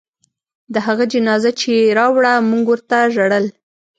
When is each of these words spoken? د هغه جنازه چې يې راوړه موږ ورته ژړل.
د 0.73 0.75
هغه 0.87 1.05
جنازه 1.13 1.51
چې 1.59 1.69
يې 1.79 1.93
راوړه 1.99 2.33
موږ 2.49 2.65
ورته 2.69 2.97
ژړل. 3.13 3.45